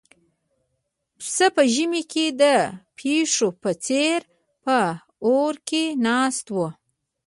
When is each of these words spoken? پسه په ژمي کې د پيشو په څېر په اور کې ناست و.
پسه 1.17 1.47
په 1.55 1.63
ژمي 1.73 2.03
کې 2.11 2.25
د 2.41 2.43
پيشو 2.97 3.47
په 3.61 3.71
څېر 3.85 4.19
په 4.63 4.79
اور 5.29 5.53
کې 5.67 5.83
ناست 6.05 6.45
و. 6.51 6.57